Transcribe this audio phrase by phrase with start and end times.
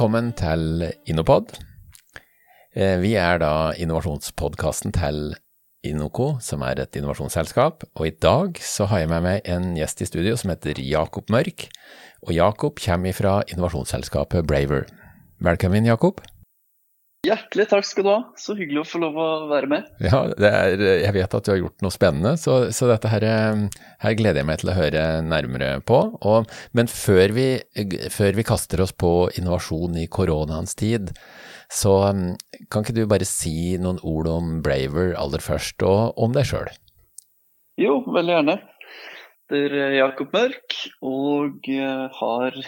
[0.00, 1.58] Velkommen til Innopod.
[2.72, 5.34] Eh, vi er da innovasjonspodkasten til
[5.84, 10.00] Inoco, som er et innovasjonsselskap, og i dag så har jeg med meg en gjest
[10.00, 11.66] i studio som heter Jakob Mørk,
[12.24, 14.88] og Jakob kommer fra innovasjonsselskapet Braver.
[15.36, 16.24] Velkommen, Jakob.
[17.20, 18.20] Hjertelig takk skal du ha.
[18.40, 19.88] Så hyggelig å få lov å være med.
[20.00, 23.82] Ja, er, jeg vet at du har gjort noe spennende, så, så dette her, eh,
[24.00, 25.98] her, gleder jeg meg til å høre nærmere på.
[26.16, 27.46] Og, men før vi,
[28.14, 31.12] før vi, kaster oss på innovasjon i koronaens tid,
[31.68, 32.24] så mm,
[32.72, 36.72] kan ikke du bare si noen ord om Braver aller først, og om deg sjøl?
[37.80, 38.56] Jo, veldig gjerne.
[39.50, 41.68] Det er Jakob Mørk, og
[42.16, 42.58] har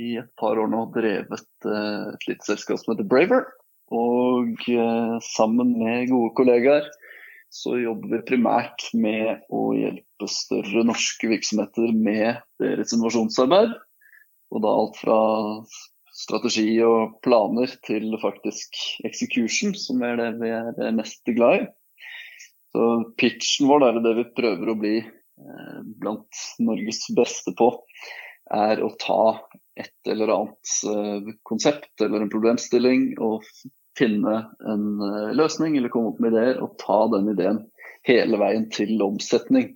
[0.00, 3.46] i et par år nå drevet eh, et lite selskap som heter Braver
[3.90, 6.90] og eh, sammen med gode kollegaer
[7.50, 13.72] så jobber vi primært med å hjelpe større norske virksomheter med deres innovasjonsarbeid.
[14.54, 15.18] Og da alt fra
[16.14, 21.68] strategi og planer til faktisk execution, som er det vi er mest glad i.
[22.70, 22.86] Så
[23.18, 27.72] pitchen vår, er det vi prøver å bli eh, blant Norges beste på,
[28.54, 29.22] er å ta
[29.78, 33.42] et eller annet eh, konsept eller en problemstilling og
[34.00, 34.36] finne
[34.68, 37.64] en eh, løsning eller komme opp med ideer og ta den ideen
[38.08, 39.74] hele veien til omsetning.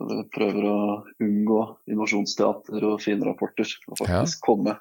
[0.00, 0.78] Vi prøver å
[1.20, 1.60] unngå
[1.90, 4.46] innovasjonsteater og fine rapporter og faktisk ja.
[4.46, 4.76] komme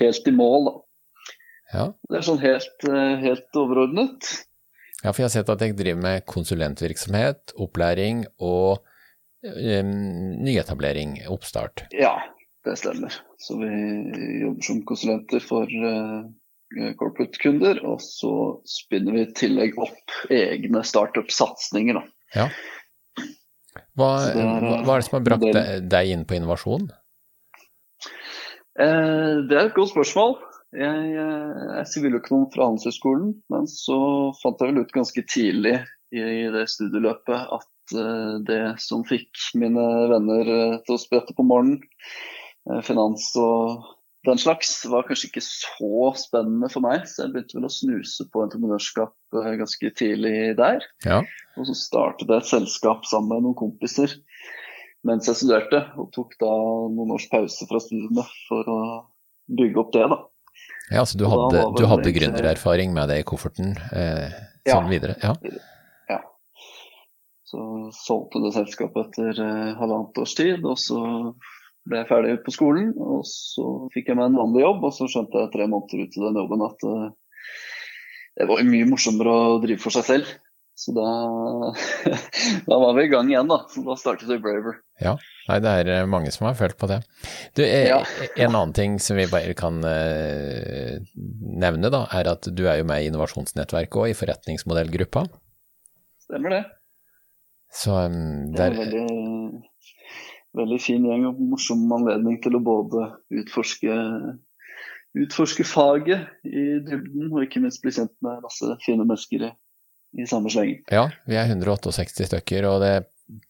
[0.00, 0.70] helt i mål.
[1.72, 1.90] Ja.
[2.10, 4.30] Det er sånn helt, eh, helt, overordnet.
[5.00, 8.82] Ja, for jeg har sett at jeg driver med konsulentvirksomhet, opplæring og
[9.46, 9.94] um,
[10.44, 11.86] nyetablering, oppstart.
[11.96, 12.18] Ja,
[12.68, 13.14] det stemmer.
[13.40, 13.70] Så vi
[14.42, 16.26] jobber som konsulenter for uh,
[16.98, 18.32] corporate-kunder, og så
[18.68, 21.98] spinner vi i tillegg opp egne startup-satsinger.
[22.36, 22.46] Ja.
[23.98, 24.36] Hva, er,
[24.86, 25.84] hva, er det som har brakt modell...
[25.90, 26.88] deg inn på innovasjon?
[28.80, 30.36] Eh, det er et godt spørsmål.
[30.78, 33.98] Jeg eh, er siviløkonom fra Handelshøyskolen, men så
[34.40, 35.76] fant jeg vel ut ganske tidlig
[36.14, 36.22] i
[36.54, 40.52] det studieløpet at eh, det som fikk mine venner
[40.86, 41.82] til å sprette på morgenen,
[42.84, 43.86] finans og
[44.28, 48.26] den slags var kanskje ikke så spennende for meg, så jeg begynte vel å snuse
[48.28, 50.84] på entreprenørskap eh, ganske tidlig der.
[51.06, 51.22] Ja.
[51.56, 54.18] Og så startet jeg et selskap sammen med noen kompiser
[55.08, 56.50] mens jeg studerte, og tok da
[56.92, 58.80] noen års pause fra studiene for å
[59.48, 60.18] bygge opp det, da.
[60.90, 64.28] Ja, så du hadde, du hadde gründererfaring med det i kofferten eh,
[64.68, 64.90] sånn ja.
[64.90, 65.16] videre?
[65.22, 65.32] Ja.
[66.10, 66.18] ja.
[67.48, 67.62] Så
[67.96, 71.00] solgte det selskapet etter eh, halvannet års tid, og så
[71.88, 74.84] ble jeg ferdig på skolen, og så fikk jeg meg en vanlig jobb.
[74.88, 77.08] Og så skjønte jeg tre måneder ut i den jobben at uh,
[78.40, 80.30] det var mye morsommere å drive for seg selv.
[80.80, 81.06] Så da,
[82.70, 83.58] da var vi i gang igjen, da.
[83.68, 84.78] Så da startet vi Braver.
[85.02, 85.12] Ja,
[85.50, 87.02] nei, det er eh, mange som har følt på det.
[87.58, 87.98] Du, ja.
[88.30, 90.96] En annen ting som vi bare kan uh,
[91.60, 95.26] nevne, da, er at du er jo med i innovasjonsnettverket og i forretningsmodellgruppa.
[96.24, 96.62] Stemmer det.
[97.76, 99.68] Så um, der, det er veldig
[100.56, 103.06] veldig fin gjeng og morsom anledning til å både
[103.40, 103.96] utforske,
[105.20, 109.52] utforske faget i dybden, og ikke minst bli kjent med masse fine mennesker i,
[110.18, 110.82] i samme slengen.
[110.90, 112.94] Ja, vi er 168 stykker, og det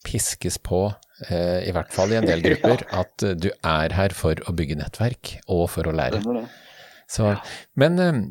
[0.05, 0.83] piskes på,
[1.27, 3.05] eh, i hvert fall i en del grupper, ja.
[3.05, 6.21] at du er her for å bygge nettverk og for å lære.
[7.11, 7.33] Så,
[7.81, 8.21] men eh,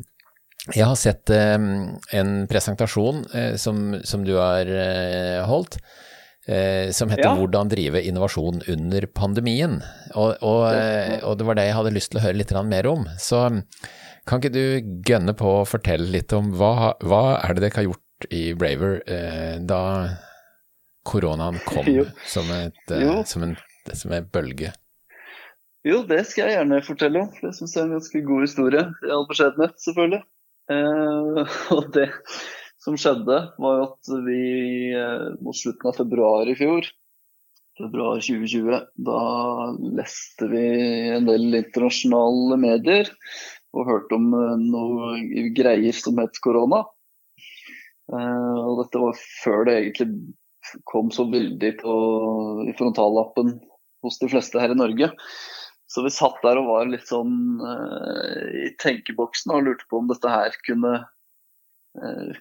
[0.71, 6.10] jeg har sett eh, en presentasjon eh, som, som, du har eh, holdt Eh,
[6.91, 7.35] som heter ja.
[7.37, 9.81] 'Hvordan drive innovasjon under pandemien'.
[10.15, 12.87] Og, og, eh, og, det var det jeg hadde lyst til å høre litt mer
[12.89, 13.05] om.
[13.21, 13.43] Så
[14.25, 14.65] kan ikke du
[15.05, 19.01] gønne på å fortelle litt om hva, hva er det dere har gjort i Braver
[19.09, 19.81] eh, da
[21.07, 21.87] koronaen kom
[22.29, 23.55] som, et, eh, som, en,
[23.93, 24.73] som en bølge?
[25.87, 27.31] Jo, det skal jeg gjerne fortelle om.
[27.41, 28.83] Det syns jeg er en ganske god historie.
[29.01, 30.21] I all beskjedenhet, selvfølgelig.
[30.69, 32.07] Eh, og det
[32.81, 34.41] som skjedde, var at vi
[34.97, 36.87] eh, mot slutten av februar i fjor,
[37.77, 39.21] februar 2020, da
[39.99, 40.65] leste vi
[41.13, 43.11] en del internasjonale medier
[43.77, 46.83] og hørte om eh, noe greier som het korona.
[48.11, 50.09] Eh, og dette var før det egentlig
[50.89, 51.95] kom så veldig på,
[52.65, 53.59] i frontallappen
[54.01, 55.13] hos de fleste her i Norge.
[55.91, 57.59] Så vi satt der og var litt sånn
[58.63, 61.01] i tenkeboksen og lurte på om dette her kunne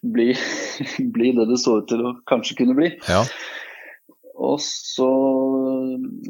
[0.02, 0.29] bli,
[1.14, 2.93] bli, det det så ut til å kanskje kunne bli.
[3.11, 3.25] Ja.
[4.41, 5.08] Og så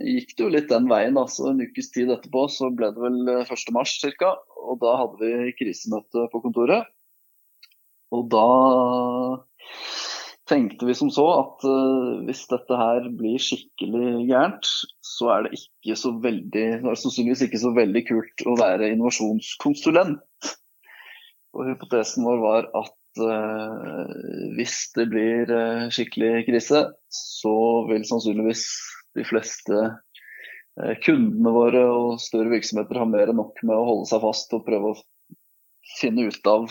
[0.02, 1.18] gikk det jo litt den veien.
[1.20, 3.52] altså En ukes tid etterpå så ble det vel 1.
[3.52, 4.34] Eh, ca.
[4.58, 6.90] Og da hadde vi krisemøte på kontoret.
[8.10, 8.46] Og da
[10.50, 14.66] tenkte vi som så at uh, hvis dette her blir skikkelig gærent,
[15.06, 18.90] så er det ikke så veldig, det er sannsynligvis ikke så veldig kult å være
[18.96, 20.50] innovasjonskonsulent.
[21.54, 22.96] Og hypotesen vår var at
[24.56, 27.54] hvis det blir uh, skikkelig krise, så
[27.90, 28.66] vil sannsynligvis
[29.18, 29.88] de fleste
[31.04, 34.62] kundene våre og større virksomheter ha mer enn nok med å holde seg fast og
[34.64, 35.00] prøve å
[35.98, 36.70] finne ut av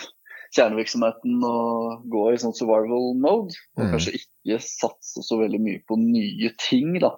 [0.56, 3.57] kjernevirksomheten og gå i sånn survival mode.
[3.77, 3.92] Og mm.
[3.94, 7.13] kanskje ikke satse så veldig mye på nye ting, da.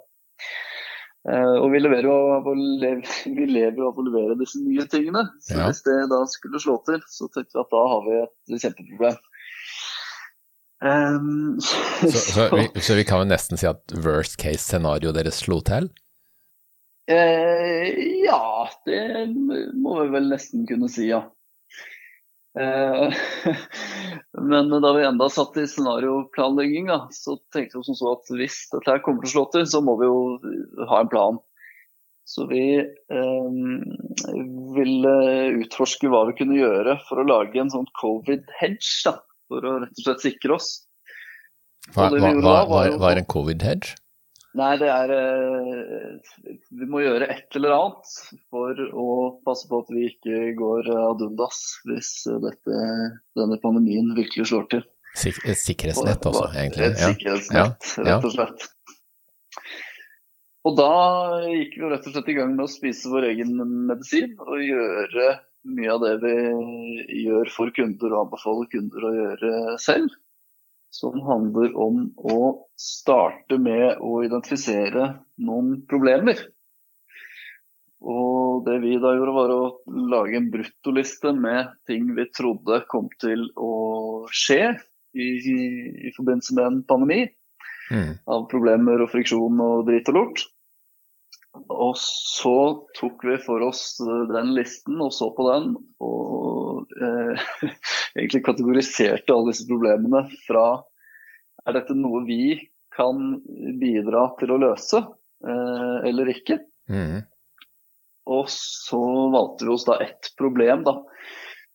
[1.22, 2.54] Uh, og vi leverer jo av å
[3.38, 5.28] vi lever av å levere disse nye tingene.
[5.46, 5.68] Så ja.
[5.70, 9.20] hvis det da skulle slå til, så tenkte vi at da har vi et kjempeproblem.
[10.82, 15.44] Um, så, så, vi, så, vi, kan jo nesten si at worst case scenario deres
[15.44, 15.92] slo til?
[17.12, 17.92] Eh,
[18.26, 19.28] ja, det
[19.78, 21.26] må vi vel nesten kunne si, ja.
[22.60, 23.14] Eh,
[24.52, 28.92] men da vi enda satt i scenarioplanlegging, så tenkte vi som så at hvis dette
[28.92, 31.40] her kommer til å slå til, så må vi jo ha en plan.
[32.28, 33.50] Så vi eh,
[34.76, 35.16] ville
[35.64, 39.16] utforske hva vi kunne gjøre for å lage en sånn covid-hedge.
[39.52, 40.70] For å rett og slett sikre oss.
[41.92, 42.32] Hva, hva,
[42.70, 43.98] hva, hva er en covid-hedge?
[44.60, 46.32] Nei, det er eh,
[46.76, 48.16] Vi må gjøre et eller annet
[48.52, 49.06] for å
[49.48, 52.12] passe på at vi ikke går ad undas hvis
[52.44, 52.82] dette,
[53.40, 54.84] denne pandemien virkelig slår til.
[55.16, 56.92] Sik et sikkerhetsnett også, egentlig.
[56.92, 58.04] Et sikkerhetsnett, ja.
[58.08, 58.68] rett og slett.
[60.68, 60.92] Og da
[61.48, 63.56] gikk vi rett og slett i gang med å spise vår egen
[63.90, 65.32] medisin og gjøre
[65.72, 70.14] mye av det vi gjør for kunder og anbefaler kunder å gjøre selv
[70.92, 72.40] som handler om å
[72.80, 76.40] starte med å identifisere noen problemer.
[78.02, 79.64] Og det vi da gjorde, var å
[80.12, 83.74] lage en bruttoliste med ting vi trodde kom til å
[84.34, 84.64] skje
[85.14, 85.60] i, i,
[86.10, 87.22] i forbindelse med en pandemi.
[87.92, 88.18] Mm.
[88.32, 90.44] Av problemer og friksjon og drit og lort.
[91.72, 92.58] Og så
[92.98, 93.98] tok vi for oss
[94.32, 96.61] den listen og så på den, og
[98.16, 100.66] egentlig kategoriserte alle disse problemene fra
[101.66, 102.56] er dette noe vi
[102.96, 103.38] kan
[103.82, 105.02] bidra til å løse,
[105.46, 106.60] eh, eller ikke.
[106.92, 107.22] Mm.
[108.32, 109.02] Og så
[109.34, 110.98] valgte vi oss da ett problem da,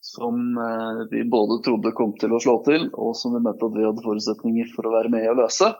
[0.05, 3.77] som eh, vi både trodde kom til å slå til, og som vi mente at
[3.77, 5.73] vi hadde forutsetninger for å være med å løse.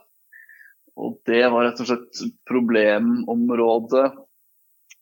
[0.97, 4.05] Og det var rett og slett problemområdet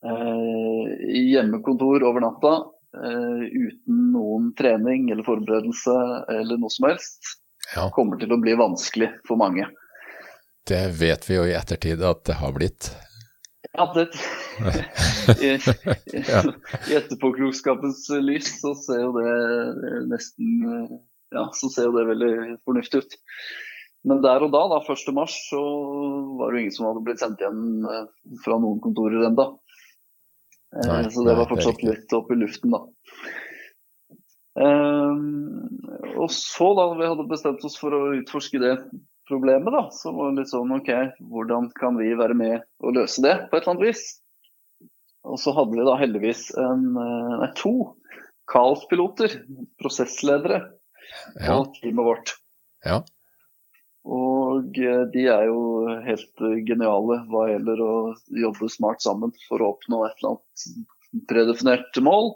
[0.03, 0.95] eh,
[1.31, 5.95] hjemmekontor over natta eh, uten noen trening eller forberedelse
[6.31, 7.35] eller noe som helst.
[7.73, 7.89] Ja.
[7.93, 9.67] Kommer til å bli vanskelig for mange.
[10.65, 12.89] Det vet vi jo i ettertid at det har blitt.
[13.73, 14.07] Ja, det,
[15.41, 16.21] i, i,
[16.89, 19.35] i etterpåklokskapens lys så ser jo det
[20.09, 20.63] nesten
[21.33, 22.33] Ja, så ser jo det veldig
[22.63, 23.17] fornuftig ut.
[24.05, 25.07] Men der og da, da 1.
[25.17, 25.59] mars, så
[26.37, 28.03] var det jo ingen som hadde blitt sendt igjen eh,
[28.45, 29.47] fra noen kontorer ennå.
[30.75, 32.85] Eh, så det var fortsatt det litt opp i luften, da.
[34.55, 35.67] Um,
[36.15, 38.75] og så, da vi hadde bestemt oss for å utforske det
[39.27, 40.91] problemet, da, så var det litt sånn OK,
[41.31, 44.05] hvordan kan vi være med og løse det på et eller annet vis?
[45.25, 47.75] Og så hadde vi da heldigvis en, eh, nei, to
[48.51, 49.39] kaospiloter,
[49.81, 50.61] prosessledere,
[51.33, 51.59] på ja.
[51.79, 52.35] teamet vårt.
[52.85, 52.99] Ja.
[54.05, 55.61] Og eh, de er jo
[56.05, 57.93] helt eh, geniale hva gjelder å
[58.45, 62.35] jobbe smart sammen for å oppnå et eller annet predefinert mål.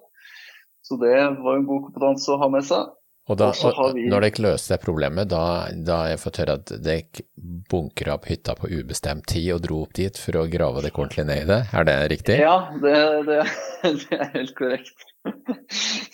[0.82, 2.96] Så det var en god kompetanse å ha med seg.
[3.30, 4.08] Og, da, og vi...
[4.10, 5.44] Når dere løste det problemet, da,
[5.86, 7.26] da jeg fått høre at dere
[7.70, 11.28] bunkra opp hytta på ubestemt tid og dro opp dit for å grave dere ordentlig
[11.30, 12.40] ned i det, er det riktig?
[12.42, 12.96] Ja, det,
[13.30, 13.44] det,
[14.02, 15.06] det er helt korrekt.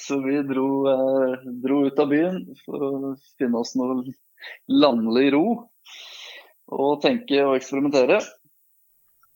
[0.06, 2.92] Så vi dro, eh, dro, ut av byen for å
[3.40, 4.02] finne oss noe
[4.72, 5.46] landlig ro
[6.76, 8.20] og tenke og eksperimentere.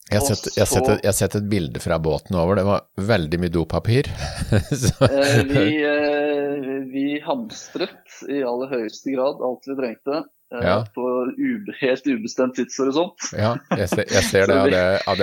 [0.09, 2.65] Jeg har, sett, jeg, har sett, jeg har, sett, et bilde fra båten over, det
[2.65, 4.09] var veldig mye dopapir.
[4.49, 10.23] eh, vi, eh, vi, hamstret i aller høyeste grad alt vi trengte.
[10.49, 10.79] Eh, ja.
[10.95, 13.29] På ube, helt ubestemt tidshorisont.
[13.37, 15.21] ja, jeg ser, jeg ser det av det, av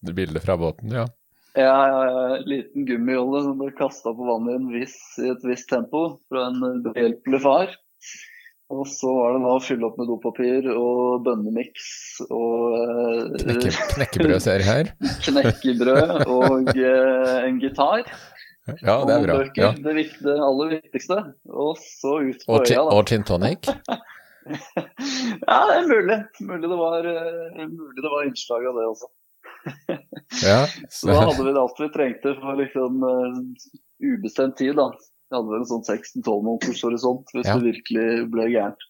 [0.00, 1.04] det bildet fra båten, ja.
[1.52, 2.36] Ja, ja, ja.
[2.48, 6.48] Liten gummijolle som ble kasta på vannet i, en viss, i et visst tempo fra
[6.48, 7.76] en behjelpelig far.
[8.72, 11.88] Og så var det da å fylle opp med dopapir og bønnemiks
[12.24, 14.92] og eh, Knekke, Knekkebrød ser jeg her.
[15.26, 18.06] knekkebrød og eh, en gitar.
[18.80, 19.36] Ja, det er bra.
[19.36, 19.70] Og bøker, ja.
[19.76, 21.18] det, viktig, det, aller viktigste.
[21.52, 22.96] Og så ut på og øya, da.
[22.96, 23.68] Og gin tonic?
[25.50, 26.20] ja, det er mulig.
[26.40, 29.12] Mulig det var, uh, mulig det var innslag av det også.
[30.46, 31.12] ja, så.
[31.12, 33.04] da hadde vi alt vi trengte for liksom
[34.02, 34.88] ubestemt tid, da.
[35.32, 37.54] Vi hadde vel en sånn 6-12 måneders horisont hvis ja.
[37.56, 38.82] det virkelig ble gærent.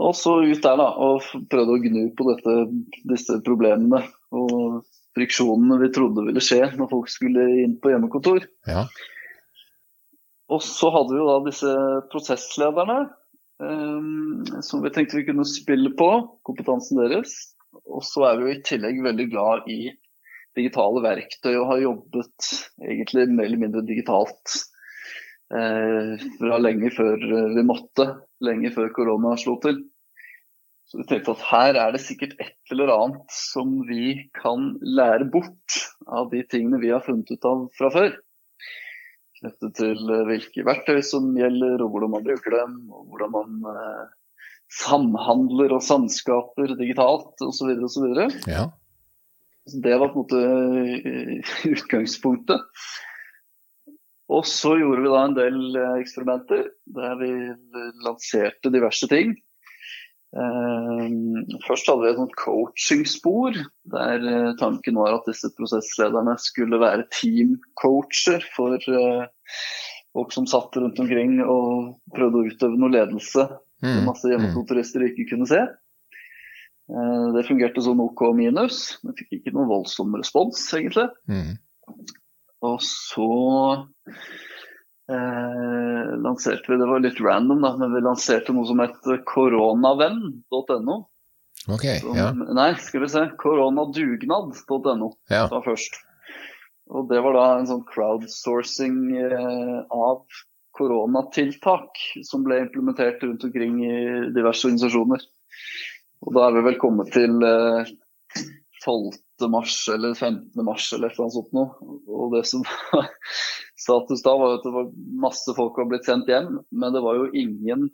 [0.00, 2.54] Og så ut der, da, og prøvde å gnu på dette,
[3.10, 4.00] disse problemene
[4.32, 4.80] og
[5.12, 8.46] friksjonene vi trodde ville skje når folk skulle inn på hjemmekontor.
[8.64, 8.86] Ja.
[10.48, 11.74] Og så hadde vi jo da disse
[12.12, 12.98] prosesslederne
[13.60, 16.08] um, som vi tenkte vi kunne spille på,
[16.48, 17.36] kompetansen deres.
[17.84, 19.82] Og så er vi jo i tillegg veldig glad i
[20.58, 22.50] digitale verktøy og har jobbet
[22.82, 24.58] egentlig mer eller mindre digitalt
[25.54, 27.24] eh, fra lenge før
[27.56, 28.08] vi måtte,
[28.44, 29.80] lenge før korona slo til.
[30.92, 35.24] Så vi tenkte at her er det sikkert et eller annet som vi kan lære
[35.32, 38.10] bort av de tingene vi har funnet ut av fra før.
[39.40, 43.72] Knyttet til eh, hvilke verktøy som gjelder, og hvordan man bruker dem, og hvordan man
[43.72, 44.04] eh,
[44.82, 47.72] samhandler og samskaper digitalt osv.
[47.88, 48.06] osv.
[48.52, 48.68] ja.
[49.64, 52.60] Det var på en måte eh, utgangspunktet.
[54.32, 57.32] Og så gjorde vi da en del eh, eksperimenter der vi
[58.02, 59.36] lanserte diverse ting.
[60.32, 61.06] Eh,
[61.68, 63.60] først hadde vi et sånt coachingspor,
[63.94, 64.26] der
[64.58, 68.82] tanken var at disse prosesslederne skulle være teamcoacher for
[70.12, 73.46] folk som satt rundt omkring og prøvde å utøve noe ledelse.
[73.82, 74.02] Mm.
[74.06, 75.62] Masse hjemmekontorister ikke kunne se.
[76.92, 81.06] Eh, det fungerte sånn OK minus, men fikk ikke noen voldsom respons, egentlig.
[81.30, 81.54] Mm.
[82.68, 83.28] Og så
[85.08, 91.00] eh, lanserte vi, det var litt random, da, men vi lanserte noe som het koronavenn.no.
[91.70, 92.32] Okay, ja.
[92.34, 93.20] Nei, skal vi se.
[93.38, 95.44] Koronadugnad.no ja.
[95.46, 96.00] var først.
[96.92, 100.24] Og det var da en sånn crowdsourcing eh, av
[100.76, 103.94] koronatiltak som ble implementert rundt omkring i
[104.34, 105.22] diverse organisasjoner.
[106.22, 109.12] Og da er vi vel kommet til 12.
[109.42, 110.52] Eh, mars eller 15.
[110.62, 111.96] mars eller et eller annet sånt noe.
[112.06, 113.08] Og det som var
[113.84, 114.92] status da, var at det var
[115.24, 117.90] masse folk var blitt sendt hjem, men det var jo ingen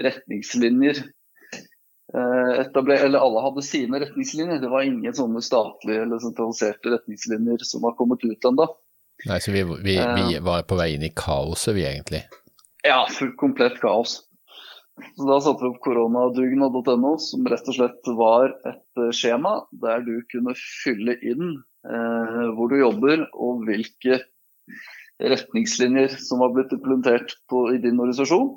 [0.00, 1.00] retningslinjer
[2.58, 4.58] Etabler, eller alle hadde sine retningslinjer.
[4.58, 8.66] Det var ingen sånne statlige eller sentraliserte retningslinjer som var kommet ut ennå.
[9.28, 10.42] Nei, så vi, vi, vi, eh.
[10.42, 12.24] var på vei inn i kaoset, vi egentlig?
[12.86, 14.22] Ja, fullt komplett kaos.
[15.16, 20.04] Så Da satte vi opp koronadugnad.no, som rett og slett var et eh, skjema der
[20.06, 24.22] du kunne fylle inn eh, hvor du jobber og hvilke
[25.20, 28.54] retningslinjer som var blitt implementert på, i din organisasjon.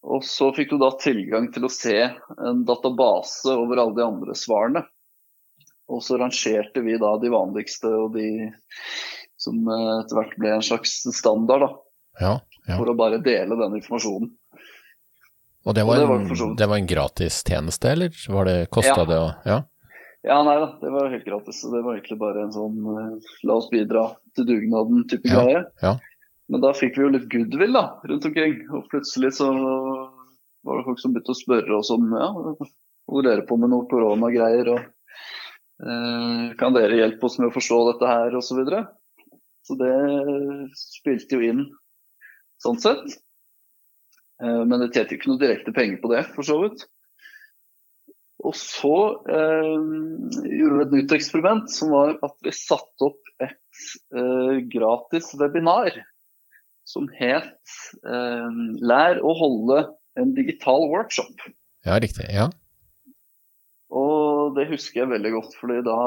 [0.00, 4.36] Og så fikk du da tilgang til å se en database over alle de andre
[4.38, 4.84] svarene.
[5.90, 8.30] Og så rangerte vi da de vanligste og de
[9.40, 11.66] som eh, etter hvert ble en slags standard.
[11.66, 11.70] da.
[12.20, 12.34] Ja,
[12.66, 12.76] ja.
[12.76, 14.32] For å bare dele den informasjonen.
[15.68, 18.56] Og det var, og det var, en, det var en gratis tjeneste, eller var det,
[18.72, 19.08] kosta ja.
[19.08, 19.58] det å ja?
[20.24, 21.60] ja, nei da, det var helt gratis.
[21.68, 24.06] Det var egentlig bare en sånn eh, la oss bidra
[24.38, 25.64] til dugnaden-type ja, greie.
[25.84, 25.96] Ja.
[26.50, 28.56] Men da fikk vi jo litt goodwill da, rundt omkring.
[28.72, 29.50] Og plutselig så
[30.66, 32.30] var det folk som begynte å spørre oss om ja,
[33.10, 34.72] hvor dere på med noen koronagreier.
[34.74, 34.80] og
[35.84, 38.48] eh, Kan dere hjelpe oss med å forstå dette her, osv.
[38.48, 38.84] Så, videre.
[39.68, 39.94] så det
[40.80, 41.66] spilte jo inn
[42.64, 43.20] sånn sett.
[44.40, 46.86] Eh, men det tjente ikke noe direkte penger på det, for så vidt.
[48.40, 48.96] Og så
[49.28, 49.74] eh,
[50.48, 53.84] gjorde vi et nytt eksperiment, som var at vi satte opp et
[54.16, 55.92] eh, gratis webinar
[56.88, 58.48] som het eh,
[58.80, 59.84] 'Lær å holde
[60.18, 61.44] en digital workshop'.
[61.86, 62.26] Ja, riktig.
[62.32, 62.48] Ja.
[63.90, 66.00] Og det husker jeg veldig godt, fordi da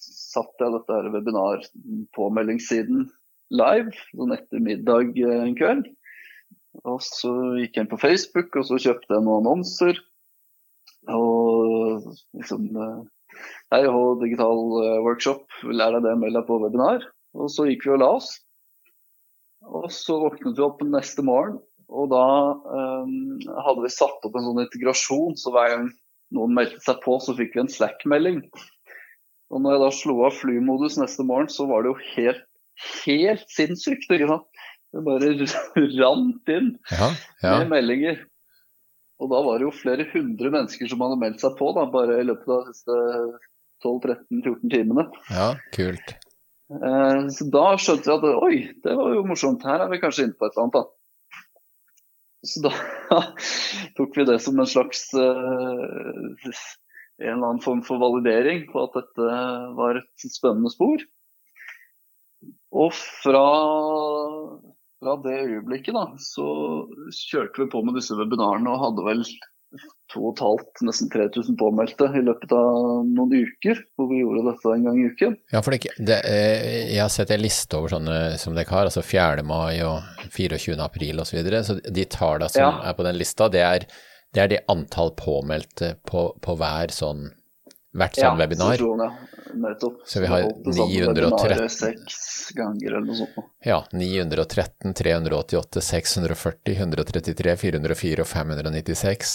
[0.00, 3.08] satt jeg dette webinar-påmeldingssiden
[3.50, 5.90] live sånn etter middag eh, en kveld.
[6.86, 9.98] Og så gikk jeg inn på Facebook og så kjøpte jeg noen annonser.
[11.10, 12.04] Og
[12.36, 13.00] liksom eh,
[13.72, 17.04] Hei og digital eh, workshop, lær deg det, meld deg på webinar.
[17.38, 18.32] Og så gikk vi og la oss.
[19.70, 21.60] Og så våknet vi opp neste morgen,
[21.90, 22.24] og da
[23.04, 25.36] um, hadde vi satt opp en sånn integrasjon.
[25.38, 25.88] Så hver gang
[26.34, 28.42] noen meldte seg på, så fikk vi en Slack-melding.
[29.50, 32.44] Og når jeg da slo av flymodus neste morgen, så var det jo helt,
[33.04, 34.06] helt sinnssykt.
[34.10, 34.59] ikke sant?
[34.90, 35.34] Det bare
[36.00, 37.10] rant inn ja,
[37.44, 37.52] ja.
[37.60, 38.24] med meldinger.
[39.20, 42.22] Og da var det jo flere hundre mennesker som hadde meldt seg på da, bare
[42.22, 42.96] i løpet av de siste
[43.84, 45.06] 12-13-14 timene.
[45.28, 46.14] Ja, kult.
[46.70, 50.28] Eh, så da skjønte jeg at oi, det var jo morsomt, her er vi kanskje
[50.28, 50.80] inne på et eller annet.
[50.80, 50.86] da.
[52.50, 52.72] Så da
[53.98, 56.50] tok vi det som en slags uh,
[57.20, 59.40] en eller annen form for validering på at dette
[59.76, 61.02] var et spennende spor.
[62.80, 63.44] Og fra
[65.00, 66.50] fra det øyeblikket da, så
[67.30, 69.24] kjørte vi på med disse webinarene og hadde vel
[70.10, 74.98] 2500, nesten 3000 påmeldte i løpet av noen uker, hvor vi gjorde dette en gang
[74.98, 75.36] i uken.
[75.54, 78.90] Ja, for det, det, eh, jeg har sett en liste over sånne som dere har,
[78.90, 79.44] altså 4.
[79.46, 80.02] mai og
[80.34, 80.74] 24.
[80.82, 81.30] april osv.
[81.30, 82.72] Så, videre, så de tallene som ja.
[82.90, 83.90] er på den lista, det er
[84.30, 87.24] Det er det antall påmeldte på, på hver sånn
[87.96, 88.76] hvert sånn ja, webinar.
[88.76, 89.10] Sesjon, ja.
[89.60, 90.02] Nettopp.
[90.06, 91.68] Så vi har holdt 913.
[91.74, 92.20] Seks
[92.54, 93.48] ganger eller noe sånt.
[93.66, 99.34] Ja, 913, 388, 640, 133, 404 og 596.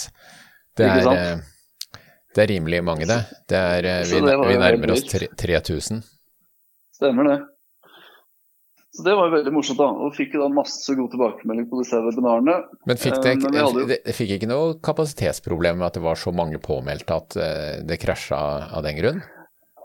[0.76, 3.20] Det er, eh, det er rimelig mange, det.
[3.48, 6.02] det er, eh, vi, vi nærmer oss 3000.
[6.96, 7.38] Stemmer det.
[8.96, 9.86] Så det var jo veldig morsomt, da.
[10.06, 12.54] Og fikk da masse god tilbakemelding på disse webinarene.
[12.88, 16.04] Men fikk Eh, det, men vi hadde det, fikk ikke noe kapasitetsproblem med at det
[16.06, 18.38] var så mange påmeldte at eh, det krasja
[18.72, 19.20] av den grunn?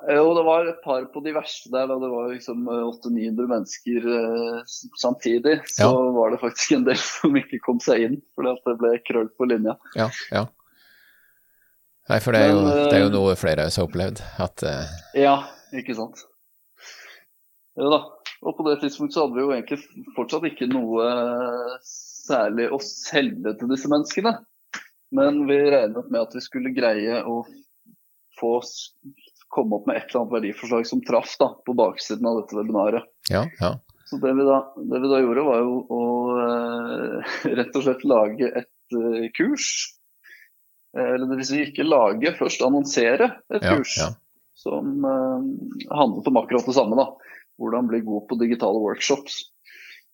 [0.10, 1.89] Jo, det var et par på de verste der.
[1.91, 4.63] da Det var liksom 800-900 mennesker eh,
[5.03, 5.60] samtidig.
[5.75, 5.91] Så Ja.
[6.15, 9.30] var det faktisk en del som ikke kom seg inn fordi at det ble krøll
[9.36, 9.75] på linja.
[10.00, 10.48] Ja, ja.
[12.10, 14.24] Nei, for det er, jo, Men, eh, det er jo noe flere har opplevd.
[14.39, 14.98] At uh...
[15.20, 15.36] Ja,
[15.75, 16.24] ikke sant.
[17.80, 18.01] Jo da.
[18.41, 21.03] Og på det tidspunktet så hadde vi jo egentlig fortsatt ikke noe
[21.86, 24.33] særlig å selge til disse menneskene.
[25.13, 27.41] Men vi regnet med at vi skulle greie å
[28.39, 28.53] få
[29.51, 33.10] komme opp med et eller annet verdiforslag som traff da, på baksiden av dette webinaret.
[33.29, 33.75] ja, ja.
[34.12, 36.00] Så det vi da, det vi da gjorde, var jo å
[36.43, 39.67] eh, rett og slett lage et eh, kurs.
[40.98, 43.93] Eh, Eller det vil si ikke lage, først annonsere et Ja, kurs
[44.62, 47.00] som handlet om akkurat det samme.
[47.00, 47.07] da.
[47.60, 49.41] Hvordan bli god på digitale workshops.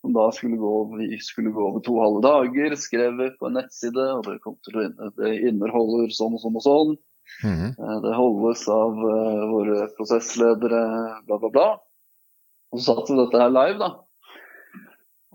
[0.02, 4.06] Som da skulle gå, vi skulle gå over to halve dager, skrev på en nettside.
[4.18, 6.98] og Det, kom til å inne, det inneholder sånn og sånn og sånn.
[7.44, 8.02] Mm -hmm.
[8.02, 10.82] Det holdes av eh, våre prosessledere,
[11.26, 11.70] bla, bla, bla.
[12.72, 13.90] Og så satte vi dette her live, da.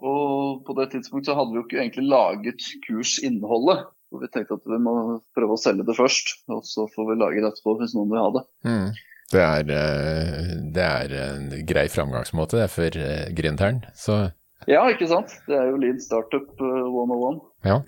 [0.02, 3.86] Og på det tidspunktet så hadde vi jo ikke egentlig laget kursinnholdet.
[4.12, 4.94] Og vi tenkte at vi må
[5.36, 8.22] prøve å selge det først, og så får vi lage det etterpå hvis noen vil
[8.22, 8.44] ha det.
[8.68, 8.92] Mhm.
[9.32, 13.82] Det er, eh, det er en grei framgangsmåte det er for eh, gründeren.
[14.68, 15.32] Ja, ikke sant?
[15.48, 17.42] Det er jo Lean Startup eh, 101.
[17.70, 17.80] ja.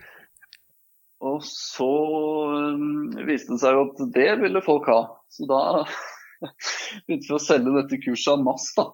[1.25, 1.87] Og så
[3.25, 4.99] viste det seg jo at det ville folk ha.
[5.33, 5.61] Så da
[7.07, 8.90] begynte vi å selge dette kurset av mass, da.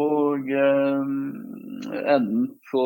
[0.00, 1.14] Og eh,
[2.04, 2.84] enden på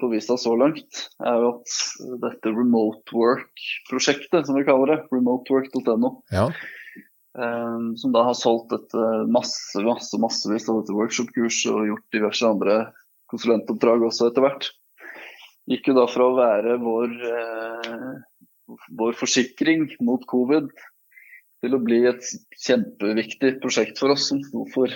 [0.00, 1.74] på Vista så langt er jo at
[2.22, 6.50] dette remote work-prosjektet, som vi kaller det, remotework.no, ja.
[7.38, 12.48] um, som da har solgt dette masse, masse, massevis av dette workshop-kurset og gjort diverse
[12.48, 12.78] andre
[13.32, 14.68] konsulentoppdrag også etter hvert
[15.70, 20.68] gikk jo da fra å være vår, eh, vår forsikring mot covid
[21.64, 22.24] til å bli et
[22.66, 24.92] kjempeviktig prosjekt for oss, som sto for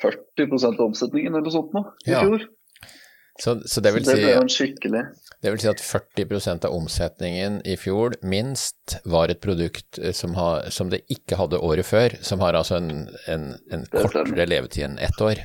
[0.00, 2.22] 40% av omsetningen eller sånt nå i Ja.
[2.24, 2.48] fjor.
[3.38, 5.02] Så, så det vil Så det si ble jo en skikkelig
[5.42, 10.34] Det vil si at 40% av omsetningen i fjor minst var et produkt eh, som,
[10.34, 14.88] ha, som det ikke hadde året før, som har altså en, en, en kortere levetid
[14.88, 15.44] enn ett år.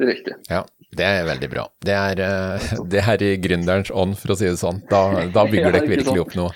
[0.00, 0.38] riktig.
[0.48, 0.62] Ja,
[0.96, 1.66] det er veldig bra.
[1.84, 4.80] Det er, eh, det er i gründerens ånd, for å si det sånn.
[4.88, 6.52] Da, da bygger Ja, dere virkelig opp noe.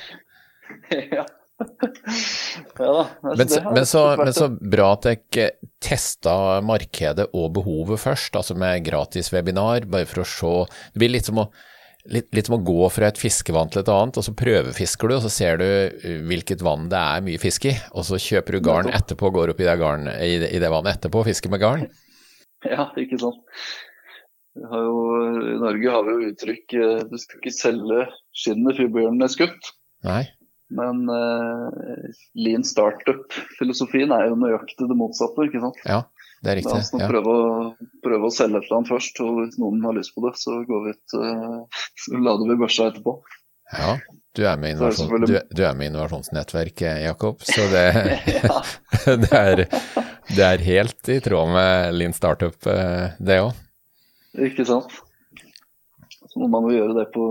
[1.18, 1.28] ja.
[2.78, 3.04] ja da.
[3.22, 5.50] Men, men, så, men så bra at dere
[5.82, 10.54] testa markedet og behovet først, altså med gratis webinar, bare for å se
[10.92, 11.48] Det blir litt som å,
[12.12, 15.16] litt, litt som å gå fra et fiskevann til et annet, og så prøvefisker du,
[15.18, 18.58] og så ser du uh, hvilket vann det er mye fisk i, og så kjøper
[18.58, 21.22] du garn etterpå, etterpå, går opp i det, garn, i det, i det vannet etterpå
[21.22, 21.88] og fisker med garn.
[22.62, 23.40] Ja, ikke sant.
[24.54, 24.90] Jo,
[25.50, 28.04] I Norge har vi jo uttrykk eh, du skal ikke selge
[28.36, 29.72] skinnet før bjørnen er skutt.
[30.06, 30.22] Nei.
[30.72, 31.68] Men uh,
[32.38, 35.48] lean startup-filosofien er jo nøyaktig det motsatte.
[35.48, 35.82] ikke sant?
[35.84, 36.00] Ja,
[36.42, 36.72] det er riktig.
[36.78, 37.10] Altså, Ja.
[37.12, 40.24] prøve, å, prøve å selge et eller annet først, og hvis noen har lyst på
[40.26, 43.18] det, så går vi ut, uh, så lader vi børsa etterpå.
[43.76, 43.94] ja.
[44.32, 47.84] Du er med i innovasjon, er innovasjonsnettverket, Jakob, så det,
[49.26, 49.64] det, er,
[50.32, 53.58] det er helt i tråd med Lean Startup, eh, det òg.
[54.48, 54.94] ikke sant?
[56.32, 57.24] Så må man jo gjøre det på,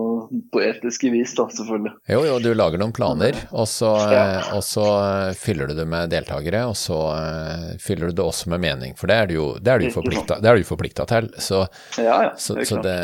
[0.54, 1.92] på etiske vis, da, selvfølgelig.
[2.14, 4.20] Jo, jo, du lager noen planer, og så, Ja.
[4.38, 8.26] eh, og så eh, fyller du det med deltakere, og så eh, fyller du det
[8.28, 11.08] også med mening, for det er du jo, det er du forplikta, er du forplikta
[11.10, 11.32] til.
[11.42, 11.64] Så,
[11.98, 12.36] Ja, ja.
[12.38, 12.98] så, så det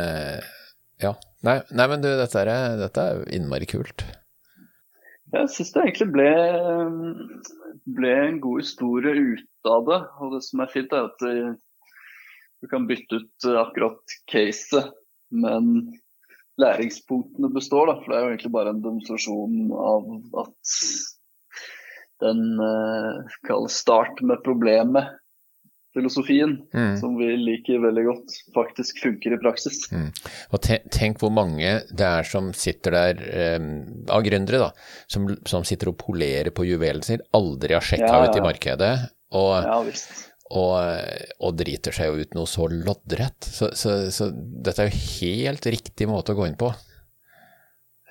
[1.01, 1.15] Ja.
[1.45, 4.05] Nei, nei men du, dette er, dette er innmari kult.
[5.33, 6.29] Jeg syns det egentlig ble,
[7.97, 9.99] ble en god historie ut av det.
[10.21, 11.25] Og det som er fint, er at
[12.61, 14.89] du kan bytte ut akkurat caset,
[15.31, 15.99] men
[16.61, 17.85] læringspunktene består.
[17.91, 20.01] da, For det er jo egentlig bare en demonstrasjon av
[20.45, 20.63] at
[22.23, 26.97] den uh, start med problemet-filosofien, Mm.
[26.97, 29.83] som vi liker veldig godt, faktisk funker i praksis.
[30.51, 33.13] Og te, tenk hvor mange det er som sitter der,
[33.59, 34.71] um, av gründere, da,
[35.07, 38.41] som, som sitter og polerer på juvelen sin, aldri har sjekka Ja, ja, ut i
[38.45, 38.93] markedet,
[39.37, 40.09] og, Ja visst.
[40.49, 40.75] Og,
[41.43, 43.43] og driter seg jo ut noe så loddrett.
[43.43, 46.69] Så, så, så dette er jo helt riktig måte å gå inn på.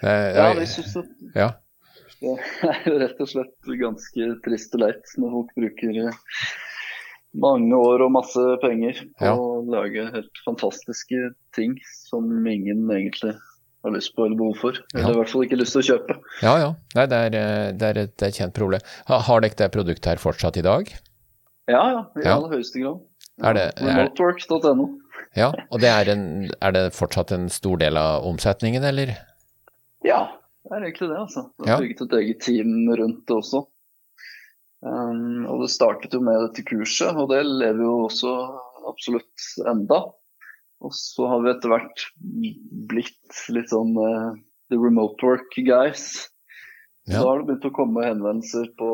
[0.03, 1.51] Eh, Ja, det syns det ja.
[2.21, 2.37] det
[2.73, 6.21] er rett og slett ganske trist og leit når folk bruker eh,
[7.37, 9.35] mange år og masse penger på Ja.
[9.37, 11.75] å lage helt fantastiske ting
[12.09, 13.35] som ingen egentlig
[13.85, 14.79] har lyst på eller behov for.
[14.95, 15.13] Eller Ja.
[15.15, 16.17] i hvert fall ikke lyst til å kjøpe.
[16.43, 16.71] Ja, ja.
[16.97, 18.81] Nei, det er, eh, det er et, det er kjent problem.
[19.13, 20.89] Ha, har dere det produktet her fortsatt i dag?
[21.69, 22.37] Ja, ja, i Ja.
[22.37, 23.01] aller høyeste grad.
[23.43, 24.87] Er det- er- Remotework.no.
[25.37, 29.17] Ja, og det er, en, er det fortsatt en stor del av omsetningen, eller?
[30.05, 30.31] Ja,
[30.65, 31.51] det er egentlig det, altså.
[31.59, 31.77] Vi Ja.
[31.77, 33.67] har bygget et eget team rundt det også.
[34.83, 40.13] Um, og det startet jo med dette kurset, og det lever jo også absolutt enda.
[40.85, 42.05] Og så har vi etter hvert
[42.87, 44.35] blitt litt sånn uh,
[44.71, 46.29] the remote work guys.
[47.07, 47.21] Ja.
[47.21, 48.87] Da har det begynt å komme henvendelser på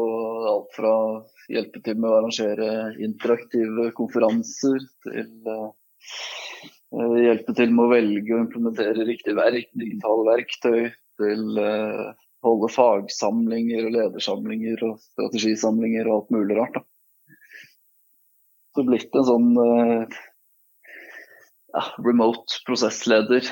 [0.50, 0.94] alt fra
[1.52, 2.66] hjelpe til med å arrangere
[3.00, 5.70] interaktive konferanser, til eh,
[6.92, 10.82] eh, hjelpe til med å velge og implementere riktig verk, digitale verktøy,
[11.22, 16.78] til uh, holde fagsamlinger og ledersamlinger og strategisamlinger og alt mulig rart.
[16.78, 17.36] Da.
[18.72, 20.20] Så blitt en sånn uh,
[21.76, 23.48] ja, remote prosessleder.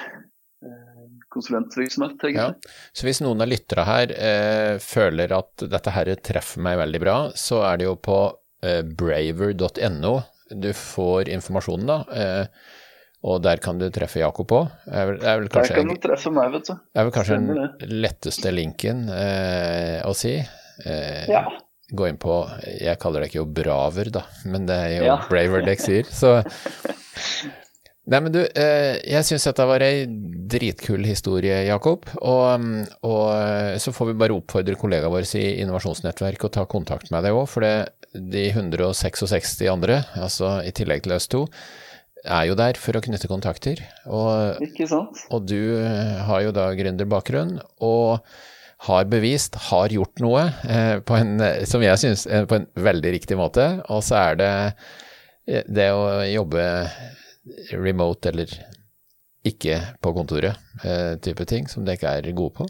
[1.31, 2.35] Konsulentvirksomhet, egentlig.
[2.37, 2.75] Ja.
[2.97, 7.16] Så hvis noen av lytterne her eh, føler at dette her treffer meg veldig bra,
[7.38, 8.19] så er det jo på
[8.66, 10.19] eh, braver.no
[10.51, 11.99] du får informasjonen, da.
[12.11, 12.47] Eh,
[13.31, 14.71] og der kan du treffe Jakob òg.
[14.88, 16.75] Er er Der kan du treffe meg, vet du.
[16.75, 20.38] det er vel kanskje den letteste linken eh, å si.
[20.85, 21.45] Eh, Ja.
[21.90, 22.35] Gå inn på
[22.79, 25.16] Jeg kaller det ikke jo Braver, da, men det er jo Ja.
[25.29, 26.07] Braver dere sier.
[26.07, 26.37] Så
[28.08, 30.06] Nei, men du, eh, jeg syns dette var ei
[30.50, 32.08] dritkul historie, Jakob.
[32.24, 32.64] Og,
[33.06, 37.36] og så får vi bare oppfordre kollegaene våre i Innovasjonsnettverk å ta kontakt med deg
[37.36, 41.44] òg, for det, de 166 andre, altså i tillegg til oss to,
[42.24, 43.84] er jo der for å knytte kontakter.
[44.08, 44.64] Og,
[45.30, 45.60] og du
[46.26, 48.24] har jo da gründerbakgrunn, og
[48.88, 51.36] har bevist, har gjort noe, eh, på en,
[51.68, 53.66] som jeg syns, eh, på en veldig riktig måte.
[53.92, 54.52] Og så er det
[55.46, 56.64] eh, det å jobbe
[57.72, 58.52] remote eller
[59.46, 62.66] ikke på kontoret, eh, type ting, som dere ikke er gode på.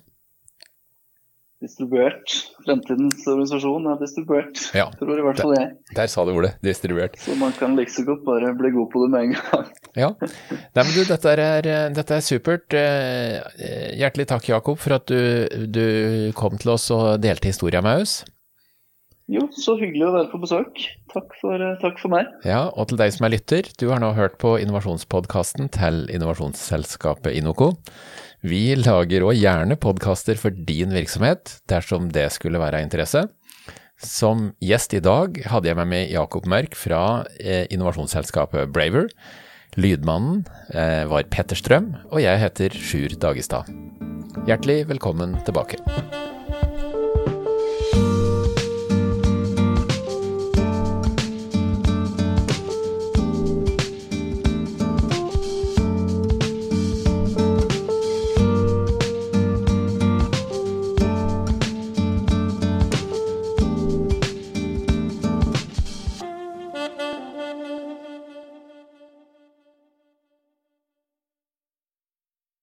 [1.61, 2.25] Distribuert.
[2.65, 4.61] Fremtidens organisasjon er distribuert.
[4.73, 5.75] Ja, Tror i hvert fall jeg.
[5.99, 7.19] der sa du ordet, distribuert.
[7.21, 9.67] Så man kan like så godt bare bli god på det med en gang.
[9.99, 10.07] Ja.
[10.23, 12.73] Nei, men du, dette er, dette er supert.
[12.79, 18.05] Eh, Hjertelig takk, Jakob, for at du, du kom til oss og delte historia med
[18.07, 18.21] oss.
[19.31, 20.81] Jo, så hyggelig å være på besøk.
[21.13, 22.27] Takk for, eh, takk for meg.
[22.45, 27.37] Ja, og til deg som er lytter, du har nå hørt på innovasjonspodkasten til innovasjonsselskapet
[27.39, 27.77] Inoco.
[28.43, 33.29] Vi lager òg gjerne podkaster for din virksomhet, dersom det skulle være av interesse.
[33.99, 39.07] Som gjest i dag hadde jeg med meg Jakob Mørk fra eh, innovasjonsselskapet Braver.
[39.77, 43.71] Lydmannen eh, var Petter Strøm, og jeg heter Sjur Dagestad.
[44.49, 45.79] Hjertelig velkommen tilbake.